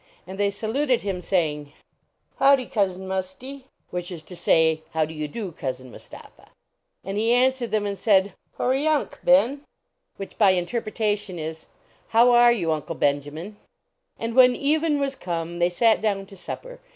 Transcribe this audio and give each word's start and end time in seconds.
And 0.25 0.39
they 0.39 0.49
saluted 0.49 1.03
him, 1.03 1.21
saying," 1.21 1.73
Howdicuznmusti?" 2.41 3.65
which 3.91 4.11
is 4.11 4.23
to 4.23 4.35
say," 4.35 4.81
I 4.95 5.05
Jou 5.05 5.09
do 5.09 5.13
you 5.13 5.27
do, 5.27 5.51
Cousin 5.51 5.91
Mustapha?" 5.91 6.49
And 7.03 7.19
he 7.19 7.31
answered 7.31 7.69
them 7.69 7.85
and 7.85 7.95
said," 7.95 8.33
Horry 8.57 8.85
Yunk 8.85 9.19
Hen?" 9.23 9.61
which 10.17 10.39
by 10.39 10.53
interpretation 10.57 11.37
is," 11.37 11.67
How 12.15 12.33
an 12.33 12.57
you, 12.57 12.71
Uncle 12.71 12.95
Benjamin?" 12.95 13.57
And 14.17 14.33
when 14.33 14.55
even 14.55 14.99
was 14.99 15.13
come 15.13 15.59
they 15.59 15.69
sat 15.69 16.01
down 16.01 16.25
to 16.25 16.35
supper. 16.35 16.79